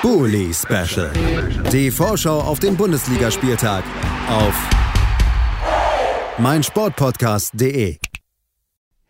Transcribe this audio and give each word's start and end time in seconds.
Bully 0.00 0.54
Special. 0.54 1.10
Die 1.72 1.90
Vorschau 1.90 2.40
auf 2.40 2.60
den 2.60 2.76
Bundesligaspieltag 2.76 3.82
auf 4.28 4.54
meinsportpodcast.de. 6.38 7.98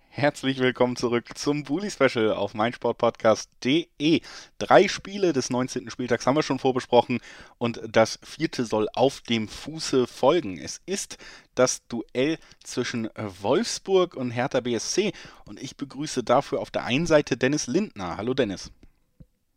Herzlich 0.08 0.58
willkommen 0.60 0.96
zurück 0.96 1.36
zum 1.36 1.64
Bully 1.64 1.90
Special 1.90 2.32
auf 2.32 2.54
meinsportpodcast.de. 2.54 4.22
Drei 4.58 4.88
Spiele 4.88 5.34
des 5.34 5.50
19. 5.50 5.90
Spieltags 5.90 6.26
haben 6.26 6.36
wir 6.36 6.42
schon 6.42 6.58
vorbesprochen 6.58 7.20
und 7.58 7.82
das 7.86 8.18
vierte 8.22 8.64
soll 8.64 8.88
auf 8.94 9.20
dem 9.20 9.46
Fuße 9.46 10.06
folgen. 10.06 10.56
Es 10.56 10.80
ist 10.86 11.18
das 11.54 11.86
Duell 11.88 12.38
zwischen 12.64 13.10
Wolfsburg 13.42 14.16
und 14.16 14.30
Hertha 14.30 14.60
BSC 14.60 15.12
und 15.44 15.62
ich 15.62 15.76
begrüße 15.76 16.24
dafür 16.24 16.60
auf 16.60 16.70
der 16.70 16.84
einen 16.84 17.06
Seite 17.06 17.36
Dennis 17.36 17.66
Lindner. 17.66 18.16
Hallo 18.16 18.32
Dennis. 18.32 18.72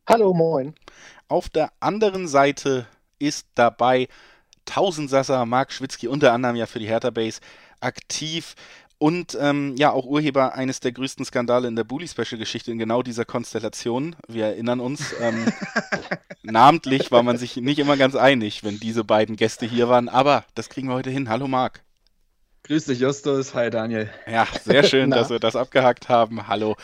Hallo, 0.07 0.33
moin. 0.33 0.73
Auf 1.27 1.47
der 1.47 1.71
anderen 1.79 2.27
Seite 2.27 2.87
ist 3.19 3.47
dabei 3.53 4.07
Tausendsasser 4.65 5.45
Marc 5.45 5.71
Schwitzky, 5.71 6.07
unter 6.07 6.33
anderem 6.33 6.55
ja 6.55 6.65
für 6.65 6.79
die 6.79 6.87
Hertha 6.87 7.11
Base, 7.11 7.39
aktiv 7.79 8.55
und 8.97 9.37
ähm, 9.39 9.75
ja 9.77 9.91
auch 9.91 10.05
Urheber 10.05 10.55
eines 10.55 10.79
der 10.79 10.91
größten 10.91 11.23
Skandale 11.23 11.67
in 11.67 11.75
der 11.75 11.83
Bully 11.83 12.07
Special 12.07 12.37
Geschichte 12.37 12.71
in 12.71 12.79
genau 12.79 13.03
dieser 13.03 13.25
Konstellation. 13.25 14.15
Wir 14.27 14.47
erinnern 14.47 14.79
uns, 14.79 15.13
ähm, 15.21 15.51
namentlich 16.41 17.11
war 17.11 17.21
man 17.21 17.37
sich 17.37 17.55
nicht 17.57 17.79
immer 17.79 17.95
ganz 17.95 18.15
einig, 18.15 18.63
wenn 18.63 18.79
diese 18.79 19.03
beiden 19.03 19.35
Gäste 19.35 19.67
hier 19.67 19.87
waren, 19.87 20.09
aber 20.09 20.45
das 20.55 20.69
kriegen 20.69 20.87
wir 20.87 20.95
heute 20.95 21.11
hin. 21.11 21.29
Hallo 21.29 21.47
Marc. 21.47 21.83
Grüß 22.63 22.85
dich, 22.85 22.99
Justus. 22.99 23.53
Hi, 23.53 23.69
Daniel. 23.69 24.09
Ja, 24.25 24.47
sehr 24.63 24.83
schön, 24.83 25.11
dass 25.11 25.29
wir 25.29 25.39
das 25.39 25.55
abgehakt 25.55 26.09
haben. 26.09 26.47
Hallo. 26.47 26.75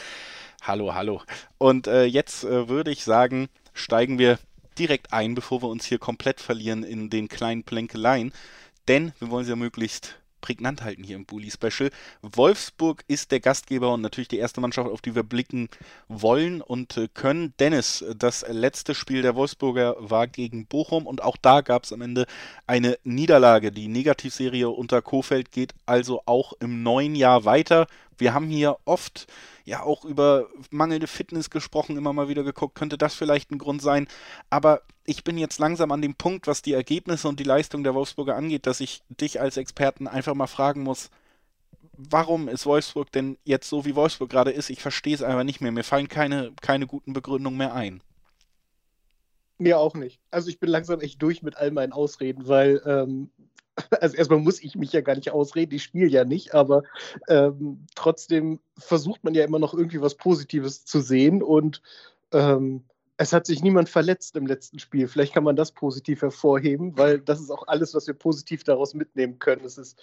Hallo, 0.61 0.93
hallo. 0.93 1.21
Und 1.57 1.87
äh, 1.87 2.03
jetzt 2.05 2.43
äh, 2.43 2.67
würde 2.67 2.91
ich 2.91 3.03
sagen, 3.03 3.47
steigen 3.73 4.17
wir 4.17 4.39
direkt 4.77 5.13
ein, 5.13 5.35
bevor 5.35 5.61
wir 5.61 5.69
uns 5.69 5.85
hier 5.85 5.99
komplett 5.99 6.41
verlieren 6.41 6.83
in 6.83 7.09
den 7.09 7.29
kleinen 7.29 7.63
Plänkeleien. 7.63 8.33
Denn 8.87 9.13
wir 9.19 9.29
wollen 9.29 9.45
sie 9.45 9.51
ja 9.51 9.55
möglichst 9.55 10.17
prägnant 10.41 10.83
halten 10.83 11.03
hier 11.03 11.15
im 11.15 11.25
Bully 11.25 11.51
Special. 11.51 11.89
Wolfsburg 12.21 13.03
ist 13.07 13.31
der 13.31 13.39
Gastgeber 13.39 13.93
und 13.93 14.01
natürlich 14.01 14.27
die 14.27 14.37
erste 14.37 14.61
Mannschaft, 14.61 14.89
auf 14.89 15.01
die 15.01 15.15
wir 15.15 15.23
blicken 15.23 15.69
wollen 16.07 16.61
und 16.61 16.95
äh, 16.97 17.07
können. 17.13 17.53
Dennis, 17.59 18.05
das 18.15 18.45
letzte 18.47 18.95
Spiel 18.95 19.21
der 19.21 19.35
Wolfsburger 19.35 19.95
war 19.99 20.27
gegen 20.27 20.65
Bochum 20.65 21.05
und 21.07 21.23
auch 21.23 21.37
da 21.37 21.61
gab 21.61 21.83
es 21.83 21.93
am 21.93 22.01
Ende 22.01 22.25
eine 22.65 22.97
Niederlage. 23.03 23.71
Die 23.71 23.87
Negativserie 23.87 24.69
unter 24.69 25.01
Kofeld 25.01 25.51
geht 25.51 25.73
also 25.85 26.21
auch 26.25 26.53
im 26.59 26.83
neuen 26.83 27.15
Jahr 27.15 27.45
weiter. 27.45 27.87
Wir 28.17 28.33
haben 28.33 28.47
hier 28.47 28.77
oft 28.85 29.27
ja 29.65 29.83
auch 29.83 30.05
über 30.05 30.47
mangelnde 30.69 31.07
Fitness 31.07 31.49
gesprochen, 31.49 31.97
immer 31.97 32.13
mal 32.13 32.29
wieder 32.29 32.43
geguckt, 32.43 32.75
könnte 32.75 32.97
das 32.97 33.15
vielleicht 33.15 33.51
ein 33.51 33.57
Grund 33.57 33.81
sein. 33.81 34.07
Aber 34.49 34.81
ich 35.05 35.23
bin 35.23 35.37
jetzt 35.37 35.59
langsam 35.59 35.91
an 35.91 36.01
dem 36.01 36.15
Punkt, 36.15 36.47
was 36.47 36.61
die 36.61 36.73
Ergebnisse 36.73 37.27
und 37.27 37.39
die 37.39 37.45
Leistung 37.45 37.83
der 37.83 37.93
Wolfsburger 37.93 38.35
angeht, 38.35 38.65
dass 38.65 38.79
ich 38.79 39.01
dich 39.09 39.39
als 39.39 39.57
Experten 39.57 40.07
einfach 40.07 40.33
mal 40.33 40.47
fragen 40.47 40.83
muss, 40.83 41.09
warum 41.97 42.47
ist 42.47 42.65
Wolfsburg 42.65 43.11
denn 43.11 43.37
jetzt 43.43 43.69
so, 43.69 43.85
wie 43.85 43.95
Wolfsburg 43.95 44.29
gerade 44.29 44.51
ist? 44.51 44.69
Ich 44.69 44.81
verstehe 44.81 45.15
es 45.15 45.23
einfach 45.23 45.43
nicht 45.43 45.61
mehr. 45.61 45.71
Mir 45.71 45.83
fallen 45.83 46.07
keine, 46.07 46.53
keine 46.61 46.87
guten 46.87 47.13
Begründungen 47.13 47.57
mehr 47.57 47.73
ein. 47.73 48.01
Mir 49.57 49.79
auch 49.79 49.95
nicht. 49.95 50.21
Also 50.29 50.49
ich 50.49 50.59
bin 50.59 50.69
langsam 50.69 51.01
echt 51.01 51.21
durch 51.21 51.41
mit 51.41 51.57
all 51.57 51.71
meinen 51.71 51.91
Ausreden, 51.91 52.47
weil 52.47 52.81
ähm, 52.85 53.31
also 54.01 54.15
erstmal 54.15 54.39
muss 54.39 54.61
ich 54.61 54.75
mich 54.75 54.91
ja 54.93 55.01
gar 55.01 55.15
nicht 55.15 55.31
ausreden, 55.31 55.75
ich 55.75 55.83
spiele 55.83 56.07
ja 56.07 56.25
nicht, 56.25 56.53
aber 56.53 56.83
ähm, 57.27 57.85
trotzdem 57.95 58.59
versucht 58.77 59.23
man 59.23 59.33
ja 59.33 59.43
immer 59.43 59.59
noch 59.59 59.73
irgendwie 59.73 60.01
was 60.01 60.15
Positives 60.15 60.85
zu 60.85 60.99
sehen 60.99 61.41
und 61.43 61.81
ähm, 62.31 62.83
es 63.17 63.33
hat 63.33 63.47
sich 63.47 63.63
niemand 63.63 63.89
verletzt 63.89 64.35
im 64.35 64.45
letzten 64.45 64.77
Spiel. 64.77 65.07
Vielleicht 65.07 65.33
kann 65.33 65.43
man 65.43 65.55
das 65.55 65.71
positiv 65.71 66.21
hervorheben, 66.21 66.97
weil 66.97 67.19
das 67.19 67.39
ist 67.41 67.49
auch 67.49 67.67
alles, 67.67 67.95
was 67.95 68.05
wir 68.05 68.13
positiv 68.13 68.63
daraus 68.63 68.93
mitnehmen 68.93 69.39
können. 69.39 69.65
Es 69.65 69.79
ist 69.79 69.99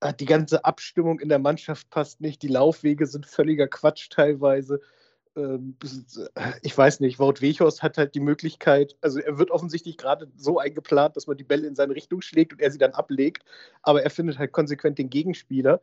äh, 0.00 0.14
die 0.14 0.26
ganze 0.26 0.64
Abstimmung 0.64 1.18
in 1.18 1.28
der 1.28 1.40
Mannschaft 1.40 1.90
passt 1.90 2.20
nicht, 2.20 2.40
die 2.42 2.48
Laufwege 2.48 3.06
sind 3.06 3.26
völliger 3.26 3.66
Quatsch 3.66 4.10
teilweise. 4.10 4.80
Ähm, 5.36 5.76
ich 6.62 6.76
weiß 6.76 7.00
nicht, 7.00 7.18
Wout 7.18 7.40
Weghorst 7.40 7.82
hat 7.82 7.98
halt 7.98 8.14
die 8.14 8.20
Möglichkeit, 8.20 8.96
also 9.00 9.18
er 9.20 9.38
wird 9.38 9.50
offensichtlich 9.50 9.96
gerade 9.96 10.30
so 10.36 10.58
eingeplant, 10.58 11.16
dass 11.16 11.26
man 11.26 11.36
die 11.36 11.44
Bälle 11.44 11.66
in 11.66 11.74
seine 11.74 11.94
Richtung 11.94 12.20
schlägt 12.20 12.52
und 12.52 12.60
er 12.60 12.70
sie 12.70 12.78
dann 12.78 12.92
ablegt, 12.92 13.44
aber 13.82 14.02
er 14.02 14.10
findet 14.10 14.38
halt 14.38 14.52
konsequent 14.52 14.98
den 14.98 15.10
Gegenspieler, 15.10 15.80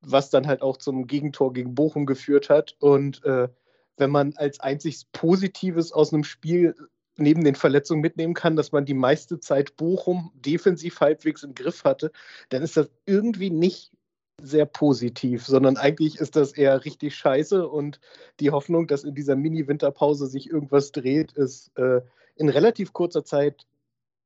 was 0.00 0.30
dann 0.30 0.46
halt 0.46 0.62
auch 0.62 0.76
zum 0.76 1.06
Gegentor 1.06 1.52
gegen 1.52 1.74
Bochum 1.74 2.06
geführt 2.06 2.48
hat. 2.48 2.76
Und 2.78 3.24
äh, 3.24 3.48
wenn 3.96 4.10
man 4.10 4.34
als 4.36 4.60
einziges 4.60 5.04
Positives 5.06 5.92
aus 5.92 6.12
einem 6.12 6.24
Spiel 6.24 6.74
neben 7.16 7.44
den 7.44 7.54
Verletzungen 7.54 8.02
mitnehmen 8.02 8.34
kann, 8.34 8.56
dass 8.56 8.72
man 8.72 8.84
die 8.84 8.94
meiste 8.94 9.40
Zeit 9.40 9.76
Bochum 9.76 10.30
defensiv 10.34 11.00
halbwegs 11.00 11.42
im 11.42 11.54
Griff 11.54 11.84
hatte, 11.84 12.12
dann 12.50 12.62
ist 12.62 12.76
das 12.76 12.90
irgendwie 13.06 13.50
nicht 13.50 13.95
sehr 14.42 14.66
positiv, 14.66 15.46
sondern 15.46 15.76
eigentlich 15.76 16.18
ist 16.18 16.36
das 16.36 16.52
eher 16.52 16.84
richtig 16.84 17.16
scheiße 17.16 17.66
und 17.66 18.00
die 18.40 18.50
Hoffnung, 18.50 18.86
dass 18.86 19.04
in 19.04 19.14
dieser 19.14 19.36
Mini-Winterpause 19.36 20.26
sich 20.26 20.50
irgendwas 20.50 20.92
dreht, 20.92 21.32
ist 21.32 21.76
äh, 21.78 22.02
in 22.36 22.48
relativ 22.48 22.92
kurzer 22.92 23.24
Zeit 23.24 23.66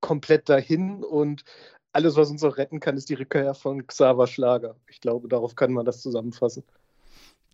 komplett 0.01 0.49
dahin 0.49 1.05
und 1.05 1.45
alles, 1.93 2.17
was 2.17 2.31
uns 2.31 2.43
noch 2.43 2.57
retten 2.57 2.81
kann, 2.81 2.97
ist 2.97 3.09
die 3.09 3.15
Rückkehr 3.15 3.55
von 3.55 3.87
Xaver 3.87 4.27
Schlager. 4.27 4.77
Ich 4.89 5.01
glaube, 5.01 5.29
darauf 5.29 5.55
kann 5.55 5.73
man 5.73 5.85
das 5.85 6.01
zusammenfassen. 6.01 6.65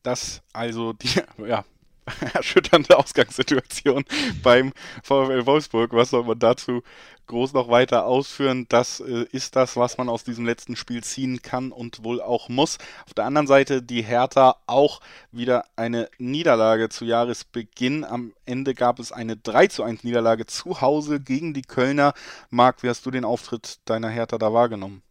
Das 0.03 0.43
also 0.53 0.93
die, 0.93 1.09
ja, 1.47 1.65
erschütternde 2.34 2.97
Ausgangssituation 2.99 4.05
beim 4.43 4.72
VfL 5.03 5.47
Wolfsburg. 5.47 5.93
Was 5.93 6.11
soll 6.11 6.25
man 6.25 6.39
dazu 6.39 6.83
groß 7.27 7.53
noch 7.53 7.69
weiter 7.69 8.06
ausführen? 8.06 8.67
Das 8.69 9.00
äh, 9.00 9.27
ist 9.33 9.56
das, 9.56 9.77
was 9.77 9.99
man 9.99 10.09
aus 10.09 10.25
diesem 10.25 10.47
letzten 10.47 10.77
Spiel 10.77 11.03
ziehen 11.03 11.43
kann 11.43 11.72
und 11.72 12.05
wohl 12.05 12.21
auch 12.21 12.49
muss. 12.49 12.78
Auf 13.06 13.15
der 13.15 13.25
anderen 13.25 13.47
Seite 13.47 13.83
die 13.83 14.03
Hertha 14.03 14.56
auch 14.66 15.00
wieder 15.33 15.65
eine 15.77 16.09
Niederlage 16.19 16.89
zu 16.89 17.05
Jahresbeginn. 17.05 18.05
Am 18.05 18.33
Ende 18.45 18.75
gab 18.75 18.99
es 18.99 19.12
eine 19.12 19.37
3 19.37 19.66
zu 19.69 19.83
1 19.83 20.05
Niederlage 20.05 20.47
zu 20.47 20.81
Hause 20.81 21.21
gegen 21.21 21.55
die 21.55 21.62
Kölner. 21.62 22.15
Marc, 22.50 22.83
wie 22.83 22.89
hast 22.89 23.05
du 23.06 23.11
den 23.11 23.25
Auftritt 23.25 23.81
deiner 23.84 24.09
Hertha 24.09 24.39
da 24.39 24.53
wahrgenommen? 24.53 25.03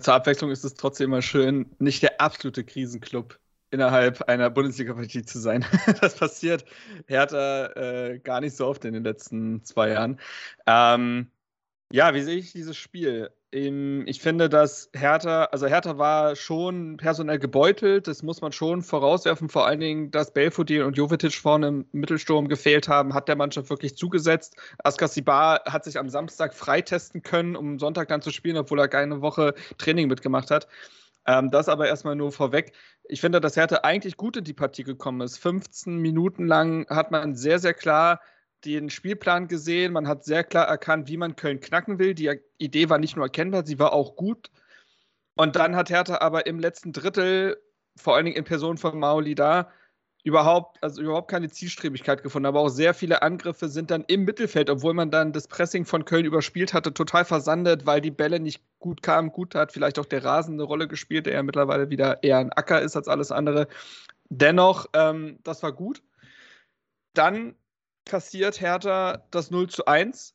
zur 0.00 0.14
Abwechslung 0.14 0.50
ist 0.50 0.64
es 0.64 0.74
trotzdem 0.74 1.04
immer 1.04 1.22
schön, 1.22 1.70
nicht 1.78 2.02
der 2.02 2.20
absolute 2.20 2.64
Krisenclub 2.64 3.38
innerhalb 3.74 4.22
einer 4.22 4.48
Bundesliga-Partie 4.50 5.24
zu 5.24 5.38
sein. 5.38 5.66
das 6.00 6.16
passiert 6.16 6.64
Hertha 7.06 7.66
äh, 7.74 8.18
gar 8.20 8.40
nicht 8.40 8.56
so 8.56 8.66
oft 8.66 8.84
in 8.84 8.94
den 8.94 9.04
letzten 9.04 9.62
zwei 9.64 9.90
Jahren. 9.90 10.18
Ähm, 10.66 11.30
ja, 11.92 12.14
wie 12.14 12.22
sehe 12.22 12.36
ich 12.36 12.52
dieses 12.52 12.76
Spiel? 12.76 13.30
Ich 13.52 14.20
finde, 14.20 14.48
dass 14.48 14.90
Hertha, 14.94 15.44
also 15.44 15.68
Hertha 15.68 15.96
war 15.96 16.34
schon 16.34 16.96
personell 16.96 17.38
gebeutelt, 17.38 18.08
das 18.08 18.24
muss 18.24 18.40
man 18.40 18.50
schon 18.50 18.82
vorauswerfen. 18.82 19.48
Vor 19.48 19.64
allen 19.64 19.78
Dingen, 19.78 20.10
dass 20.10 20.32
Belfodil 20.32 20.82
und 20.82 20.96
Jovetic 20.96 21.34
vorne 21.34 21.68
im 21.68 21.86
Mittelsturm 21.92 22.48
gefehlt 22.48 22.88
haben, 22.88 23.14
hat 23.14 23.28
der 23.28 23.36
Mannschaft 23.36 23.70
wirklich 23.70 23.96
zugesetzt. 23.96 24.56
Askasibar 24.82 25.62
hat 25.66 25.84
sich 25.84 26.00
am 26.00 26.08
Samstag 26.08 26.52
freitesten 26.52 27.22
können, 27.22 27.54
um 27.54 27.78
Sonntag 27.78 28.08
dann 28.08 28.22
zu 28.22 28.32
spielen, 28.32 28.56
obwohl 28.56 28.80
er 28.80 28.88
keine 28.88 29.20
Woche 29.20 29.54
Training 29.78 30.08
mitgemacht 30.08 30.50
hat. 30.50 30.66
Ähm, 31.26 31.50
das 31.50 31.68
aber 31.68 31.88
erstmal 31.88 32.16
nur 32.16 32.32
vorweg. 32.32 32.72
Ich 33.04 33.20
finde, 33.20 33.40
dass 33.40 33.56
Hertha 33.56 33.80
eigentlich 33.82 34.16
gut 34.16 34.36
in 34.36 34.44
die 34.44 34.52
Partie 34.52 34.84
gekommen 34.84 35.20
ist. 35.22 35.38
15 35.38 35.96
Minuten 35.98 36.46
lang 36.46 36.86
hat 36.88 37.10
man 37.10 37.34
sehr, 37.34 37.58
sehr 37.58 37.74
klar 37.74 38.20
den 38.64 38.90
Spielplan 38.90 39.48
gesehen. 39.48 39.92
Man 39.92 40.08
hat 40.08 40.24
sehr 40.24 40.44
klar 40.44 40.66
erkannt, 40.66 41.08
wie 41.08 41.16
man 41.16 41.36
Köln 41.36 41.60
knacken 41.60 41.98
will. 41.98 42.14
Die 42.14 42.40
Idee 42.58 42.88
war 42.88 42.98
nicht 42.98 43.16
nur 43.16 43.26
erkennbar, 43.26 43.66
sie 43.66 43.78
war 43.78 43.92
auch 43.92 44.16
gut. 44.16 44.50
Und 45.36 45.56
dann 45.56 45.76
hat 45.76 45.90
Hertha 45.90 46.18
aber 46.18 46.46
im 46.46 46.58
letzten 46.58 46.92
Drittel, 46.92 47.58
vor 47.96 48.14
allen 48.14 48.24
Dingen 48.24 48.36
in 48.36 48.44
Person 48.44 48.78
von 48.78 48.98
Mauli 48.98 49.34
da, 49.34 49.70
überhaupt, 50.24 50.82
also 50.82 51.02
überhaupt 51.02 51.30
keine 51.30 51.50
Zielstrebigkeit 51.50 52.22
gefunden. 52.22 52.46
Aber 52.46 52.60
auch 52.60 52.70
sehr 52.70 52.94
viele 52.94 53.22
Angriffe 53.22 53.68
sind 53.68 53.90
dann 53.90 54.04
im 54.08 54.24
Mittelfeld, 54.24 54.70
obwohl 54.70 54.94
man 54.94 55.10
dann 55.10 55.32
das 55.32 55.46
Pressing 55.46 55.84
von 55.84 56.06
Köln 56.06 56.24
überspielt 56.24 56.72
hatte, 56.72 56.94
total 56.94 57.26
versandet, 57.26 57.84
weil 57.84 58.00
die 58.00 58.10
Bälle 58.10 58.40
nicht 58.40 58.62
gut 58.78 59.02
kamen. 59.02 59.30
Gut 59.30 59.54
hat 59.54 59.70
vielleicht 59.70 59.98
auch 59.98 60.06
der 60.06 60.24
Rasen 60.24 60.54
eine 60.54 60.62
Rolle 60.62 60.88
gespielt, 60.88 61.26
der 61.26 61.34
ja 61.34 61.42
mittlerweile 61.42 61.90
wieder 61.90 62.22
eher 62.22 62.38
ein 62.38 62.52
Acker 62.52 62.80
ist 62.80 62.96
als 62.96 63.06
alles 63.06 63.30
andere. 63.30 63.68
Dennoch, 64.30 64.86
ähm, 64.94 65.38
das 65.44 65.62
war 65.62 65.72
gut. 65.72 66.02
Dann 67.12 67.54
kassiert 68.06 68.60
Hertha 68.62 69.26
das 69.30 69.50
0 69.50 69.68
zu 69.68 69.84
1. 69.84 70.34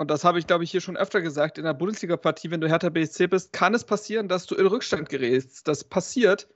Und 0.00 0.10
das 0.10 0.24
habe 0.24 0.40
ich, 0.40 0.48
glaube 0.48 0.64
ich, 0.64 0.70
hier 0.72 0.80
schon 0.80 0.96
öfter 0.96 1.20
gesagt. 1.20 1.58
In 1.58 1.64
der 1.64 1.74
Bundesliga-Partie, 1.74 2.50
wenn 2.50 2.60
du 2.60 2.68
Hertha 2.68 2.88
BSC 2.88 3.28
bist, 3.28 3.52
kann 3.52 3.72
es 3.72 3.84
passieren, 3.84 4.26
dass 4.26 4.46
du 4.46 4.56
in 4.56 4.66
Rückstand 4.66 5.08
gerätst. 5.08 5.68
Das 5.68 5.84
passiert. 5.84 6.48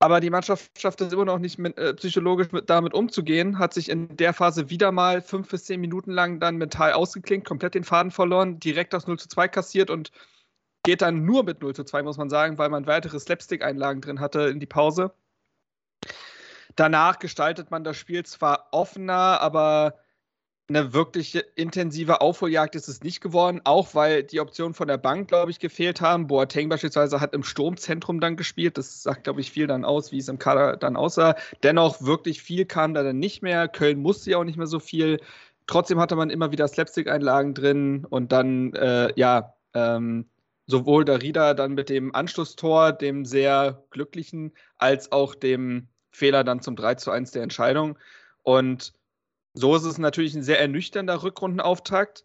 Aber 0.00 0.20
die 0.20 0.30
Mannschaft 0.30 0.78
schafft 0.78 1.00
es 1.00 1.12
immer 1.12 1.24
noch 1.24 1.38
nicht 1.38 1.58
mit, 1.58 1.78
äh, 1.78 1.94
psychologisch 1.94 2.52
mit, 2.52 2.68
damit 2.68 2.94
umzugehen, 2.94 3.58
hat 3.58 3.72
sich 3.72 3.88
in 3.88 4.16
der 4.16 4.34
Phase 4.34 4.68
wieder 4.68 4.92
mal 4.92 5.22
fünf 5.22 5.48
bis 5.48 5.64
zehn 5.64 5.80
Minuten 5.80 6.10
lang 6.10 6.40
dann 6.40 6.56
mental 6.56 6.92
ausgeklinkt, 6.92 7.46
komplett 7.46 7.74
den 7.74 7.84
Faden 7.84 8.10
verloren, 8.10 8.58
direkt 8.60 8.92
das 8.92 9.06
0 9.06 9.18
zu 9.18 9.28
2 9.28 9.48
kassiert 9.48 9.90
und 9.90 10.10
geht 10.82 11.00
dann 11.00 11.24
nur 11.24 11.44
mit 11.44 11.62
0 11.62 11.74
zu 11.74 11.84
2, 11.84 12.02
muss 12.02 12.18
man 12.18 12.28
sagen, 12.28 12.58
weil 12.58 12.68
man 12.68 12.86
weitere 12.86 13.18
Slapstick-Einlagen 13.18 14.00
drin 14.00 14.20
hatte 14.20 14.42
in 14.42 14.60
die 14.60 14.66
Pause. 14.66 15.14
Danach 16.76 17.18
gestaltet 17.18 17.70
man 17.70 17.84
das 17.84 17.96
Spiel 17.96 18.24
zwar 18.24 18.68
offener, 18.72 19.40
aber 19.40 19.98
eine 20.68 20.94
wirklich 20.94 21.42
intensive 21.56 22.22
Aufholjagd 22.22 22.74
ist 22.74 22.88
es 22.88 23.02
nicht 23.02 23.20
geworden, 23.20 23.60
auch 23.64 23.94
weil 23.94 24.22
die 24.22 24.40
Optionen 24.40 24.72
von 24.72 24.88
der 24.88 24.96
Bank, 24.96 25.28
glaube 25.28 25.50
ich, 25.50 25.58
gefehlt 25.58 26.00
haben. 26.00 26.26
Boateng 26.26 26.70
beispielsweise 26.70 27.20
hat 27.20 27.34
im 27.34 27.44
Sturmzentrum 27.44 28.18
dann 28.18 28.36
gespielt. 28.36 28.78
Das 28.78 29.02
sagt, 29.02 29.24
glaube 29.24 29.42
ich, 29.42 29.50
viel 29.50 29.66
dann 29.66 29.84
aus, 29.84 30.10
wie 30.10 30.18
es 30.18 30.28
im 30.28 30.38
Kader 30.38 30.78
dann 30.78 30.96
aussah. 30.96 31.36
Dennoch 31.62 32.00
wirklich 32.02 32.42
viel 32.42 32.64
kam 32.64 32.94
da 32.94 33.02
dann 33.02 33.18
nicht 33.18 33.42
mehr. 33.42 33.68
Köln 33.68 34.00
musste 34.00 34.30
ja 34.30 34.38
auch 34.38 34.44
nicht 34.44 34.56
mehr 34.56 34.66
so 34.66 34.80
viel. 34.80 35.20
Trotzdem 35.66 36.00
hatte 36.00 36.16
man 36.16 36.30
immer 36.30 36.50
wieder 36.50 36.66
Slapstick-Einlagen 36.66 37.54
drin 37.54 38.06
und 38.08 38.32
dann, 38.32 38.72
äh, 38.74 39.12
ja, 39.16 39.54
ähm, 39.74 40.26
sowohl 40.66 41.04
der 41.04 41.20
Rieder 41.20 41.54
dann 41.54 41.74
mit 41.74 41.90
dem 41.90 42.14
Anschlusstor, 42.14 42.92
dem 42.92 43.26
sehr 43.26 43.84
glücklichen, 43.90 44.52
als 44.78 45.12
auch 45.12 45.34
dem 45.34 45.88
Fehler 46.10 46.42
dann 46.42 46.62
zum 46.62 46.74
3 46.74 46.94
zu 46.94 47.10
1 47.10 47.32
der 47.32 47.42
Entscheidung. 47.42 47.98
Und 48.42 48.94
so 49.54 49.74
ist 49.76 49.84
es 49.84 49.98
natürlich 49.98 50.34
ein 50.34 50.42
sehr 50.42 50.60
ernüchternder 50.60 51.22
Rückrundenauftakt, 51.22 52.24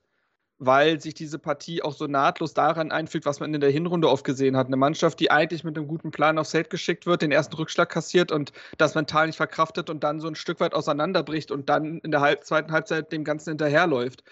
weil 0.58 1.00
sich 1.00 1.14
diese 1.14 1.40
Partie 1.40 1.82
auch 1.82 1.94
so 1.94 2.06
nahtlos 2.08 2.54
daran 2.54 2.92
einfügt, 2.92 3.26
was 3.26 3.40
man 3.40 3.54
in 3.54 3.62
der 3.62 3.70
Hinrunde 3.70 4.10
oft 4.10 4.26
gesehen 4.26 4.58
hat. 4.58 4.68
Eine 4.68 4.76
Mannschaft, 4.76 5.20
die 5.22 5.32
eigentlich 5.32 5.64
mit 5.64 5.78
einem 5.78 5.88
guten 5.88 6.12
Plan 6.12 6.38
aufs 6.38 6.52
Feld 6.52 6.70
geschickt 6.70 7.06
wird, 7.06 7.22
den 7.22 7.32
ersten 7.32 7.56
Rückschlag 7.56 7.90
kassiert 7.90 8.32
und 8.32 8.52
das 8.78 8.94
mental 8.94 9.28
nicht 9.28 9.38
verkraftet 9.38 9.90
und 9.90 10.04
dann 10.04 10.20
so 10.20 10.28
ein 10.28 10.36
Stück 10.36 10.60
weit 10.60 10.74
auseinanderbricht 10.74 11.52
und 11.52 11.70
dann 11.70 12.00
in 12.00 12.12
der 12.12 12.20
halb 12.20 12.44
zweiten 12.44 12.72
Halbzeit 12.74 13.12
dem 13.14 13.24
Ganzen 13.24 13.52
hinterherläuft. 13.52 14.24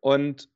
Und 0.00 0.48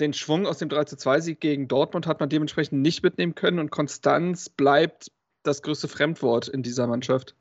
den 0.00 0.12
Schwung 0.12 0.46
aus 0.46 0.58
dem 0.58 0.68
3-2-Sieg 0.68 1.40
gegen 1.40 1.68
Dortmund 1.68 2.06
hat 2.06 2.18
man 2.18 2.28
dementsprechend 2.28 2.82
nicht 2.82 3.02
mitnehmen 3.02 3.34
können 3.34 3.60
und 3.60 3.70
Konstanz 3.70 4.48
bleibt 4.48 5.12
das 5.44 5.62
größte 5.62 5.86
Fremdwort 5.86 6.48
in 6.48 6.62
dieser 6.62 6.86
Mannschaft. 6.88 7.34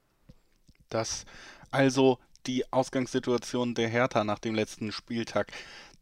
Das 0.90 1.26
also 1.72 2.20
die 2.48 2.72
Ausgangssituation 2.72 3.76
der 3.76 3.90
Hertha 3.90 4.24
nach 4.24 4.40
dem 4.40 4.56
letzten 4.56 4.92
Spieltag. 4.92 5.52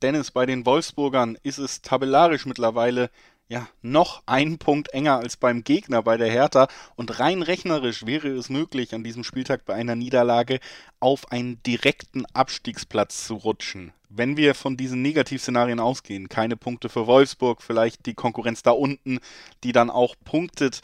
Dennis, 0.02 0.32
bei 0.32 0.46
den 0.46 0.66
Wolfsburgern 0.66 1.38
ist 1.44 1.58
es 1.58 1.82
tabellarisch 1.82 2.46
mittlerweile 2.46 3.10
ja 3.48 3.68
noch 3.82 4.24
ein 4.26 4.58
Punkt 4.58 4.90
enger 4.94 5.18
als 5.18 5.38
beim 5.38 5.64
Gegner 5.64 6.02
bei 6.02 6.18
der 6.18 6.30
Hertha 6.32 6.68
und 6.96 7.20
rein 7.20 7.42
rechnerisch 7.42 8.06
wäre 8.06 8.30
es 8.30 8.50
möglich, 8.50 8.94
an 8.94 9.04
diesem 9.04 9.24
Spieltag 9.24 9.66
bei 9.66 9.74
einer 9.76 9.96
Niederlage 9.96 10.60
auf 11.00 11.32
einen 11.32 11.62
direkten 11.64 12.26
Abstiegsplatz 12.34 13.28
zu 13.28 13.36
rutschen. 13.36 13.94
Wenn 14.10 14.38
wir 14.38 14.56
von 14.56 14.78
diesen 14.78 15.02
Negativszenarien 15.02 15.80
ausgehen, 15.80 16.30
keine 16.30 16.56
Punkte 16.58 16.90
für 16.90 17.08
Wolfsburg, 17.08 17.62
vielleicht 17.62 18.06
die 18.06 18.14
Konkurrenz 18.14 18.64
da 18.64 18.72
unten, 18.72 19.20
die 19.64 19.72
dann 19.72 19.90
auch 19.90 20.16
punktet, 20.24 20.82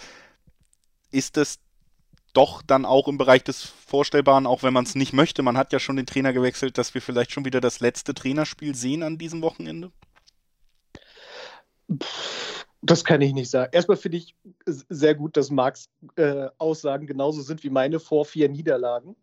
ist 1.12 1.38
es 1.38 1.60
doch 2.34 2.62
dann 2.62 2.86
auch 2.86 3.08
im 3.08 3.18
Bereich 3.18 3.44
des 3.44 3.64
Vorstellbaren, 3.64 4.46
auch 4.46 4.64
wenn 4.64 4.74
man 4.74 4.86
es 4.86 4.96
nicht 4.96 5.14
möchte. 5.14 5.42
Man 5.42 5.58
hat 5.58 5.74
ja 5.74 5.80
schon 5.80 5.96
den 5.96 6.06
Trainer 6.06 6.34
gewechselt, 6.34 6.78
dass 6.78 6.94
wir 6.94 7.02
vielleicht 7.02 7.32
schon 7.32 7.46
wieder 7.46 7.62
das 7.62 7.80
letzte 7.80 8.14
Trainerspiel 8.14 8.76
sehen 8.76 9.04
an 9.04 9.18
diesem 9.18 9.42
Wochenende? 9.42 9.92
Das 12.82 13.04
kann 13.04 13.22
ich 13.22 13.34
nicht 13.34 13.50
sagen. 13.50 13.72
Erstmal 13.74 13.98
finde 13.98 14.18
ich 14.18 14.36
sehr 14.66 15.16
gut, 15.16 15.36
dass 15.36 15.50
Marks 15.50 15.90
äh, 16.16 16.48
Aussagen 16.58 17.08
genauso 17.08 17.42
sind 17.42 17.64
wie 17.64 17.70
meine 17.70 18.00
vor 18.00 18.26
vier 18.26 18.48
Niederlagen. 18.48 19.16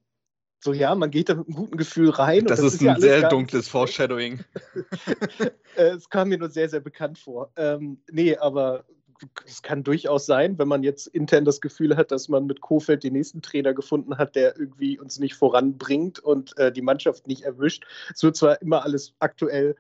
So, 0.59 0.73
ja, 0.73 0.95
man 0.95 1.11
geht 1.11 1.29
da 1.29 1.35
mit 1.35 1.47
einem 1.47 1.57
guten 1.57 1.77
Gefühl 1.77 2.11
rein. 2.11 2.45
Das, 2.47 2.59
das 2.59 2.75
ist, 2.75 2.75
ist, 2.75 2.81
ein 2.81 2.87
ja 2.87 3.01
sehr 3.01 3.29
dunkles 3.29 3.69
Foreshadowing. 3.69 4.45
Äh, 5.77 5.91
es 5.91 6.09
kam 6.09 6.31
mir 6.31 6.39
nur 6.39 6.49
sehr, 6.49 6.71
sehr 6.71 6.81
bekannt 6.81 7.19
vor. 7.19 7.53
Ähm, 7.55 8.01
nee, 8.11 8.35
aber 8.35 8.87
es 9.47 9.63
kann 9.63 9.83
durchaus 9.83 10.27
sein, 10.27 10.59
wenn 10.59 10.69
man 10.69 10.83
jetzt 10.83 11.07
intern 11.07 11.45
das 11.45 11.61
Gefühl 11.61 11.97
hat, 11.97 12.11
dass 12.11 12.29
man 12.29 12.47
mit 12.47 12.61
Kofeld 12.61 13.05
den 13.05 13.15
nächsten 13.15 13.43
Trainer 13.43 13.75
gefunden 13.75 14.19
hat, 14.19 14.37
der 14.37 14.59
irgendwie 14.59 14.99
uns 14.99 15.19
nicht 15.19 15.35
voranbringt 15.35 16.19
und 16.19 16.57
äh, 16.59 16.73
die 16.73 16.83
Mannschaft 16.83 17.27
nicht 17.27 17.43
erwischt. 17.43 17.85
Es 18.15 18.23
wird 18.23 18.37
zwar 18.37 18.61
immer 18.63 18.85
alles 18.85 19.15
aktuell 19.19 19.77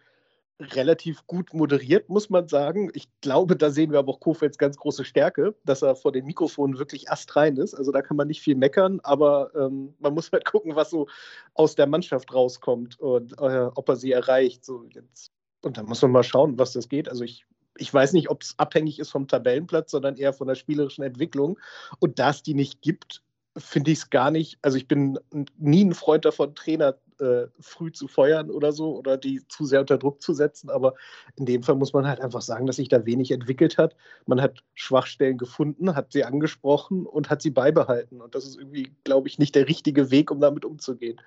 relativ 0.58 1.26
gut 1.26 1.52
moderiert, 1.52 2.08
muss 2.08 2.30
man 2.30 2.48
sagen. 2.48 2.90
Ich 2.94 3.08
glaube, 3.20 3.56
da 3.56 3.70
sehen 3.70 3.92
wir 3.92 3.98
aber 3.98 4.12
auch 4.12 4.20
Kofelds 4.20 4.56
ganz 4.56 4.76
große 4.76 5.04
Stärke, 5.04 5.54
dass 5.64 5.82
er 5.82 5.96
vor 5.96 6.12
den 6.12 6.24
Mikrofonen 6.24 6.78
wirklich 6.78 7.10
astrein 7.10 7.56
ist. 7.56 7.74
Also 7.74 7.92
da 7.92 8.00
kann 8.00 8.16
man 8.16 8.28
nicht 8.28 8.40
viel 8.40 8.54
meckern, 8.54 9.00
aber 9.02 9.50
ähm, 9.54 9.94
man 9.98 10.14
muss 10.14 10.32
halt 10.32 10.46
gucken, 10.46 10.74
was 10.74 10.90
so 10.90 11.08
aus 11.54 11.74
der 11.74 11.86
Mannschaft 11.86 12.32
rauskommt 12.32 12.98
und 12.98 13.32
äh, 13.38 13.68
ob 13.74 13.88
er 13.88 13.96
sie 13.96 14.12
erreicht. 14.12 14.64
So 14.64 14.84
jetzt. 14.84 15.30
Und 15.62 15.76
dann 15.76 15.86
muss 15.86 16.00
man 16.00 16.12
mal 16.12 16.22
schauen, 16.22 16.58
was 16.58 16.72
das 16.72 16.88
geht. 16.88 17.08
Also 17.08 17.24
ich 17.24 17.44
ich 17.78 17.92
weiß 17.92 18.12
nicht, 18.12 18.30
ob 18.30 18.42
es 18.42 18.54
abhängig 18.58 18.98
ist 18.98 19.10
vom 19.10 19.28
Tabellenplatz, 19.28 19.90
sondern 19.90 20.16
eher 20.16 20.32
von 20.32 20.48
der 20.48 20.54
spielerischen 20.54 21.04
Entwicklung. 21.04 21.58
Und 21.98 22.18
da 22.18 22.30
es 22.30 22.42
die 22.42 22.54
nicht 22.54 22.82
gibt, 22.82 23.22
finde 23.56 23.90
ich 23.90 23.98
es 23.98 24.10
gar 24.10 24.30
nicht. 24.30 24.58
Also 24.62 24.76
ich 24.76 24.86
bin 24.88 25.18
nie 25.58 25.84
ein 25.84 25.94
Freund 25.94 26.24
davon, 26.24 26.54
Trainer 26.54 26.96
äh, 27.20 27.46
früh 27.58 27.90
zu 27.90 28.08
feuern 28.08 28.50
oder 28.50 28.72
so 28.72 28.96
oder 28.96 29.16
die 29.16 29.46
zu 29.48 29.64
sehr 29.64 29.80
unter 29.80 29.98
Druck 29.98 30.20
zu 30.20 30.34
setzen. 30.34 30.68
Aber 30.68 30.94
in 31.36 31.46
dem 31.46 31.62
Fall 31.62 31.76
muss 31.76 31.92
man 31.92 32.06
halt 32.06 32.20
einfach 32.20 32.42
sagen, 32.42 32.66
dass 32.66 32.76
sich 32.76 32.88
da 32.88 33.06
wenig 33.06 33.30
entwickelt 33.30 33.78
hat. 33.78 33.96
Man 34.26 34.40
hat 34.42 34.62
Schwachstellen 34.74 35.38
gefunden, 35.38 35.94
hat 35.94 36.12
sie 36.12 36.24
angesprochen 36.24 37.06
und 37.06 37.30
hat 37.30 37.40
sie 37.40 37.50
beibehalten. 37.50 38.20
Und 38.20 38.34
das 38.34 38.44
ist 38.44 38.58
irgendwie, 38.58 38.92
glaube 39.04 39.28
ich, 39.28 39.38
nicht 39.38 39.54
der 39.54 39.68
richtige 39.68 40.10
Weg, 40.10 40.30
um 40.30 40.40
damit 40.40 40.64
umzugehen. 40.64 41.20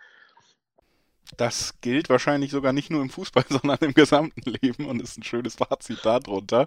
Das 1.38 1.76
gilt 1.82 2.10
wahrscheinlich 2.10 2.52
sogar 2.52 2.74
nicht 2.74 2.90
nur 2.90 3.02
im 3.02 3.10
Fußball, 3.10 3.46
sondern 3.50 3.78
im 3.82 3.94
gesamten 3.94 4.42
Leben 4.62 4.86
und 4.86 5.02
ist 5.02 5.18
ein 5.18 5.24
schönes 5.24 5.56
Fazit 5.56 6.00
darunter. 6.04 6.66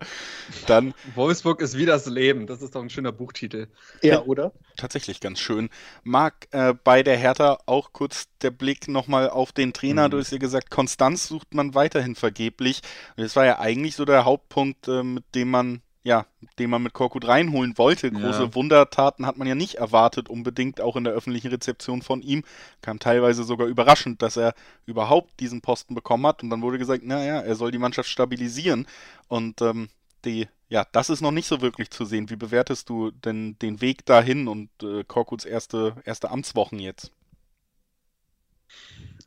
Dann 0.67 0.95
Wolfsburg 1.15 1.61
ist 1.61 1.77
wie 1.77 1.87
das 1.87 2.07
Leben. 2.07 2.47
Das 2.47 2.63
ist 2.63 2.75
doch 2.75 2.83
ein 2.83 2.91
schöner 2.91 3.13
Buchtitel. 3.13 3.69
Ja, 4.03 4.23
oder? 4.23 4.53
Tatsächlich 4.77 5.21
ganz 5.21 5.41
schön. 5.41 5.69
Marc, 6.05 6.49
äh, 6.53 6.75
bei 6.85 7.03
der 7.03 7.17
Hertha 7.17 7.59
auch 7.67 7.93
kurz 7.93 8.29
der 8.41 8.51
Blick 8.51 8.89
nochmal 8.89 9.29
auf 9.29 9.53
den 9.53 9.73
Trainer. 9.73 10.09
Mhm. 10.09 10.13
Du 10.13 10.19
hast 10.19 10.33
ja 10.33 10.39
gesagt, 10.39 10.71
Konstanz 10.71 11.29
sucht 11.29 11.55
man 11.55 11.75
weiterhin 11.75 12.15
vergeblich. 12.15 12.81
das 13.17 13.37
war 13.37 13.45
ja 13.45 13.59
eigentlich 13.59 13.97
so 13.97 14.05
der 14.05 14.25
Hauptpunkt, 14.25 14.89
äh, 14.89 15.03
mit 15.03 15.25
dem 15.35 15.51
man 15.51 15.83
ja, 16.05 16.27
den 16.59 16.71
man 16.71 16.83
mit 16.83 16.93
Korkut 16.93 17.27
reinholen 17.29 17.79
wollte. 17.79 18.11
Große 18.11 18.43
ja. 18.45 18.55
Wundertaten 18.55 19.25
hat 19.25 19.37
man 19.37 19.47
ja 19.47 19.55
nicht 19.55 19.77
erwartet, 19.77 20.29
unbedingt 20.29 20.81
auch 20.81 20.97
in 20.97 21.05
der 21.05 21.13
öffentlichen 21.13 21.49
Rezeption 21.49 22.03
von 22.03 22.23
ihm. 22.23 22.43
Kam 22.81 22.99
teilweise 22.99 23.45
sogar 23.45 23.69
überraschend, 23.69 24.21
dass 24.21 24.37
er 24.37 24.55
überhaupt 24.85 25.39
diesen 25.39 25.61
Posten 25.61 25.95
bekommen 25.95 26.27
hat. 26.27 26.43
Und 26.43 26.51
dann 26.51 26.63
wurde 26.63 26.79
gesagt, 26.79 27.05
naja, 27.05 27.41
er 27.41 27.55
soll 27.55 27.71
die 27.71 27.79
Mannschaft 27.79 28.09
stabilisieren. 28.09 28.87
Und 29.29 29.63
ähm, 29.63 29.91
die, 30.25 30.49
ja, 30.69 30.87
das 30.91 31.09
ist 31.09 31.21
noch 31.21 31.31
nicht 31.31 31.47
so 31.47 31.61
wirklich 31.61 31.91
zu 31.91 32.05
sehen. 32.05 32.31
Wie 32.31 32.37
bewertest 32.37 32.89
du 32.89 33.13
denn 33.13 33.57
den 33.61 33.81
Weg 33.81 34.05
dahin 34.05 34.49
und 34.49 34.71
äh, 34.83 35.05
Korkuts 35.05 35.45
erste, 35.45 35.95
erste 36.05 36.31
Amtswochen 36.31 36.81
jetzt? 36.81 37.13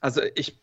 Also 0.01 0.22
ich, 0.36 0.60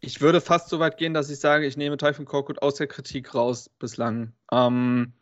ich 0.00 0.20
würde 0.20 0.42
fast 0.42 0.68
so 0.68 0.80
weit 0.80 0.98
gehen, 0.98 1.14
dass 1.14 1.30
ich 1.30 1.38
sage, 1.38 1.66
ich 1.66 1.78
nehme 1.78 1.96
Teufel 1.96 2.26
Korkut 2.26 2.60
aus 2.60 2.74
der 2.74 2.88
Kritik 2.88 3.34
raus 3.34 3.70
bislang. 3.78 4.32
Ähm, 4.52 5.14